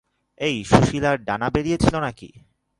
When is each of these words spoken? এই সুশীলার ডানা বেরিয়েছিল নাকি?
এই 0.41 0.55
সুশীলার 0.63 1.17
ডানা 1.23 1.47
বেরিয়েছিল 1.49 1.95
নাকি? 1.97 2.29